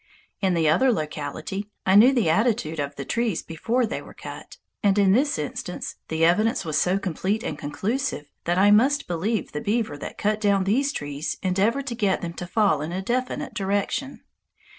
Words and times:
In 0.41 0.55
the 0.55 0.67
other 0.67 0.91
locality, 0.91 1.69
I 1.85 1.93
knew 1.93 2.11
the 2.11 2.27
attitude 2.27 2.79
of 2.79 2.95
the 2.95 3.05
trees 3.05 3.43
before 3.43 3.85
they 3.85 4.01
were 4.01 4.15
cut, 4.15 4.57
and 4.81 4.97
in 4.97 5.11
this 5.11 5.37
instance 5.37 5.97
the 6.07 6.25
evidence 6.25 6.65
was 6.65 6.75
so 6.81 6.97
complete 6.97 7.43
and 7.43 7.55
conclusive 7.55 8.25
that 8.45 8.57
I 8.57 8.71
must 8.71 9.05
believe 9.07 9.51
the 9.51 9.61
beaver 9.61 9.99
that 9.99 10.17
cut 10.17 10.41
down 10.41 10.63
these 10.63 10.91
trees 10.91 11.37
endeavored 11.43 11.85
to 11.85 11.93
get 11.93 12.21
them 12.21 12.33
to 12.33 12.47
fall 12.47 12.81
in 12.81 12.91
a 12.91 12.99
definite 13.03 13.53
direction. 13.53 14.23